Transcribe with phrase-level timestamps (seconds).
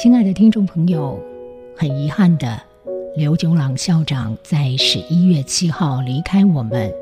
[0.00, 1.18] 亲爱的听众朋友，
[1.76, 2.60] 很遗憾的，
[3.16, 6.92] 刘炯朗校长在十一月七号离开我们。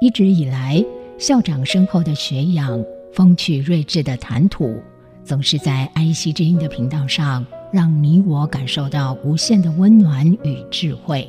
[0.00, 0.84] 一直以来，
[1.18, 4.80] 校长深厚的学养、风趣睿智的谈吐，
[5.24, 11.28] 总是在爱惜之音的频道上，让你我感受到无限的温暖与智慧。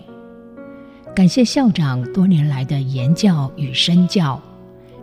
[1.16, 4.40] 感谢校长多年来的言教与身教，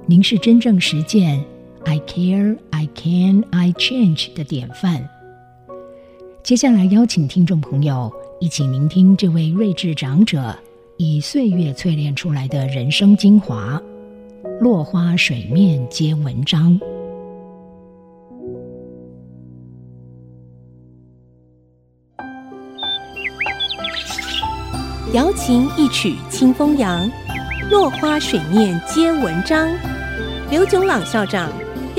[0.06, 1.44] 您是真正实践
[1.84, 5.08] “I care, I can, I change” 的典范。
[6.42, 10.54] 接下来邀请听众朋友一起聆听这位睿智长者
[10.98, 13.80] 以岁月淬炼出来的人生精华，
[14.60, 16.78] 落花水面皆文章。
[25.12, 27.08] 瑶琴一曲清风扬，
[27.70, 29.68] 落花水面皆文章。
[30.50, 31.50] 刘炯朗校长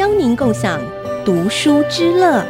[0.05, 0.79] 邀您共享
[1.25, 2.45] 读书之乐。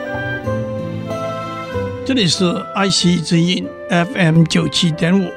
[2.05, 2.43] 这里是
[2.75, 5.31] 爱惜之音 FM 九七点五，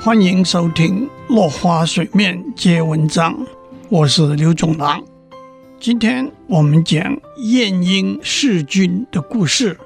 [0.00, 3.34] 欢迎收听《落花水面皆文章》，
[3.88, 5.02] 我是刘总郎。
[5.80, 9.76] 今天我们讲晏婴弑君的故事。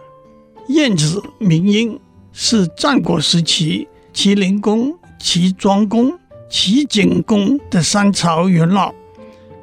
[0.69, 1.99] 晏子名婴，
[2.35, 3.89] 是战国时期。
[4.13, 6.13] 齐灵公、齐庄公、
[6.51, 8.93] 齐景公的三朝元老，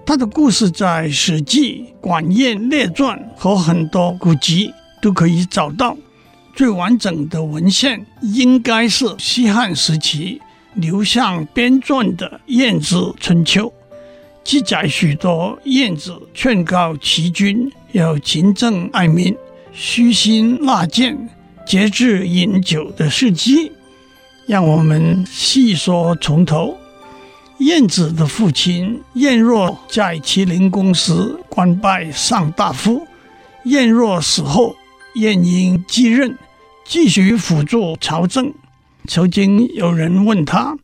[0.09, 5.95] 他的故事在《史记·管晏列传》和很多古籍都可以找到。
[6.55, 10.41] 最完整的文献应该是西汉时期
[10.73, 13.67] 刘向编撰的《晏子春秋》，
[14.43, 19.37] 记载许多晏子劝告齐军要勤政爱民、
[19.71, 21.29] 虚心纳谏、
[21.67, 23.71] 节制饮酒的事迹。
[24.47, 26.78] 让我们细说从头。
[27.59, 33.05] 晏子的父亲晏若在齐灵公时官拜上大夫。
[33.65, 34.77] 晏若死后，
[35.15, 36.37] 晏婴继任，
[36.85, 38.53] 继续辅助朝政。
[39.09, 40.77] 曾经有人问他：“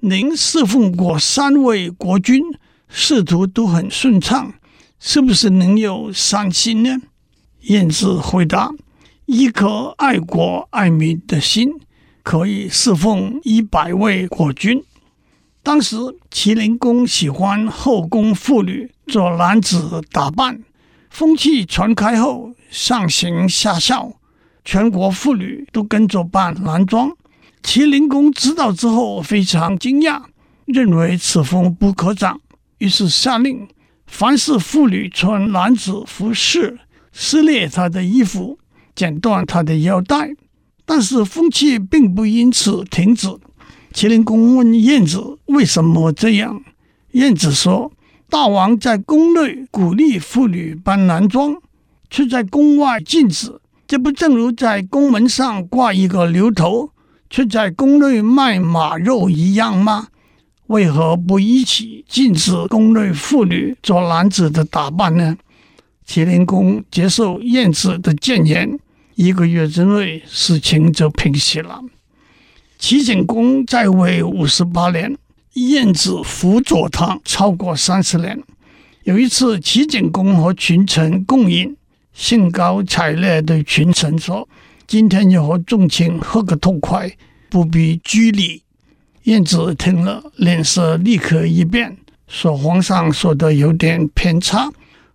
[0.00, 2.42] 您侍奉过三位国君，
[2.88, 4.54] 仕途都很顺畅，
[4.98, 6.96] 是不是能有三心呢？”
[7.68, 8.72] 晏子回答
[9.26, 11.68] ：“一颗爱国爱民的心。”
[12.24, 14.82] 可以侍奉一百位国君。
[15.64, 15.96] 当时
[16.28, 20.60] 齐灵公喜欢后宫妇女做男子打扮，
[21.08, 24.12] 风气传开后，上行下效，
[24.64, 27.12] 全国妇女都跟着扮男装。
[27.62, 30.22] 齐灵公知道之后非常惊讶，
[30.64, 32.40] 认为此风不可长，
[32.78, 33.68] 于是下令，
[34.08, 36.80] 凡是妇女穿男子服饰，
[37.12, 38.58] 撕裂她的衣服，
[38.96, 40.32] 剪断她的腰带。
[40.84, 43.28] 但是风气并不因此停止。
[43.92, 46.62] 齐灵公问晏子为什么这样？
[47.12, 47.92] 晏子说
[48.30, 51.54] ：“大王在宫内鼓励妇女扮男装，
[52.08, 56.90] 却在宫外禁止，这不正如在宫门上挂一个牛头，
[57.28, 60.08] 却在宫内卖马肉一样吗？
[60.68, 65.36] 为何不一起禁止宫内妇女做男子的打扮呢？”
[66.06, 68.78] 齐灵公接受晏子的谏言。
[69.14, 71.80] 一个月之内，事情就平息了。
[72.82, 75.16] 齐景公在位五十八年，
[75.52, 78.42] 晏子辅佐他超过三十年。
[79.04, 81.76] 有一次，齐景公和群臣共饮，
[82.12, 84.48] 兴高采烈对群臣说
[84.88, 87.08] ：“今天要和众卿喝个痛快，
[87.48, 88.64] 不必拘礼。”
[89.22, 94.68] 晏子听了，脸色立刻一变，说：“皇上说的有点偏差。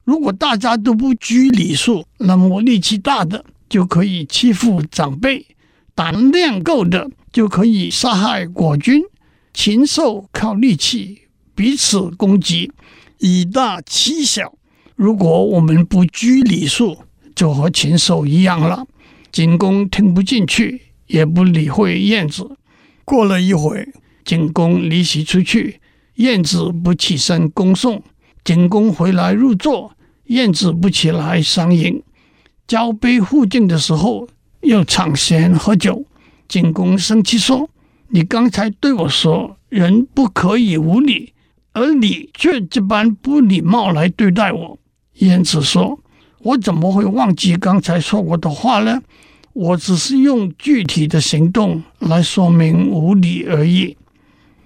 [0.06, 5.46] 如果大家都不拘礼数，那么力气大的。”就可以欺负长辈，
[5.98, 9.02] 胆量够的就可以杀害国君，
[9.52, 11.22] 禽兽靠力气
[11.56, 12.72] 彼此攻击，
[13.18, 14.54] 以大欺小。
[14.96, 17.00] 如果我们不拘礼数，
[17.34, 18.86] 就和禽兽一样了。
[19.32, 22.58] 景公听不进去，也不理会晏子。
[23.04, 23.92] 过了一会，
[24.24, 25.82] 景公离席出去，
[26.18, 28.04] 晏子不起身恭送。
[28.44, 29.94] 景公回来入座，
[30.26, 32.04] 晏子不起来相迎。
[32.68, 34.30] 交杯互敬的时候，
[34.62, 36.06] 又抢先喝酒。
[36.48, 37.70] 景公生气说
[38.10, 41.34] ：“你刚才对我说，人不可以无礼，
[41.74, 44.80] 而你却这般不礼貌来对待我。”
[45.20, 46.00] 晏子说
[46.40, 49.02] ：“我怎么会忘记刚才说过的话呢？
[49.54, 53.98] 我只是用具体的行动来说明无礼而已。”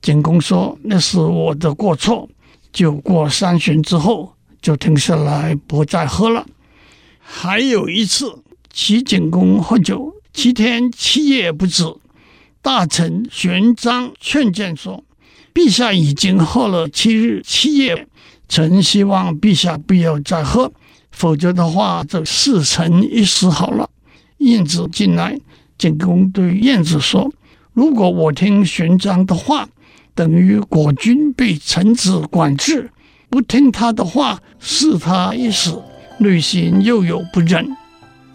[0.01, 2.29] 景公说：“那是我的过错。”
[2.73, 6.45] 酒过三巡之后，就停下来不再喝了。
[7.19, 8.33] 还有一次，
[8.73, 11.83] 齐景公喝酒七天七夜不止。
[12.61, 15.03] 大臣玄奘劝谏说
[15.53, 18.07] ：“陛下已经喝了七日七夜，
[18.47, 20.71] 臣希望陛下不要再喝，
[21.09, 23.89] 否则的话就事成一时好了。
[24.37, 25.39] 晏子进来，
[25.77, 27.33] 景公对晏子说
[27.73, 29.67] ：“如果我听玄奘的话，
[30.13, 32.91] 等于国君被臣子管制；
[33.29, 35.81] 不听他的话，失他一死，
[36.19, 37.75] 内心又有不忍。”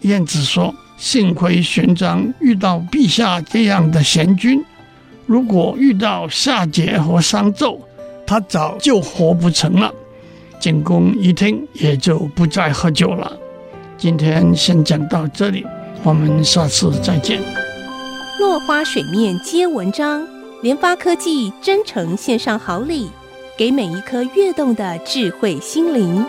[0.01, 4.63] 晏子说：“幸亏玄奘遇到陛下这样的贤君，
[5.25, 7.79] 如果遇到夏桀和商纣，
[8.25, 9.93] 他早就活不成了。”
[10.59, 13.31] 景公一听，也就不再喝酒了。
[13.97, 15.65] 今天先讲到这里，
[16.03, 17.41] 我们下次再见。
[18.39, 20.27] 落花水面皆文章，
[20.61, 23.09] 联发科技真诚献上好礼，
[23.57, 26.25] 给每一颗跃动的智慧心灵。